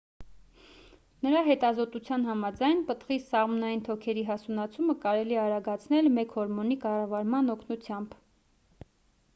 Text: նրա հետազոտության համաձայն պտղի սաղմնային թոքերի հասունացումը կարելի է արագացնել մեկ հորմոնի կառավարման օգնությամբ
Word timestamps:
նրա 1.25 1.41
հետազոտության 1.47 2.23
համաձայն 2.29 2.81
պտղի 2.87 3.17
սաղմնային 3.25 3.83
թոքերի 3.89 4.25
հասունացումը 4.31 4.97
կարելի 5.05 5.39
է 5.39 5.41
արագացնել 5.45 6.11
մեկ 6.19 6.35
հորմոնի 6.39 6.81
կառավարման 6.87 7.55
օգնությամբ 7.59 8.19